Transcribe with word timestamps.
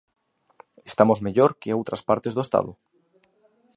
Estamos 0.91 1.19
mellor 1.25 1.51
que 1.61 1.75
outras 1.79 2.01
partes 2.09 2.33
do 2.33 2.45
Estado? 2.47 2.71